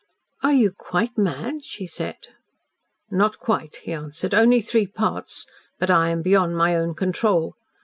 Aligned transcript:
"Are 0.41 0.51
you 0.53 0.71
QUITE 0.71 1.15
mad?" 1.19 1.63
she 1.63 1.85
said. 1.85 2.15
"Not 3.11 3.37
quite," 3.37 3.75
he 3.83 3.93
answered; 3.93 4.33
"only 4.33 4.59
three 4.59 4.87
parts 4.87 5.45
but 5.77 5.91
I 5.91 6.09
am 6.09 6.23
beyond 6.23 6.57
my 6.57 6.75
own 6.75 6.95
control. 6.95 7.53